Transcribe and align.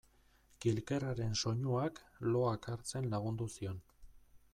Kilkerraren 0.63 1.35
soinuak 1.43 2.01
loak 2.37 2.65
hartzen 2.77 3.11
lagundu 3.13 3.49
zion. 3.59 3.83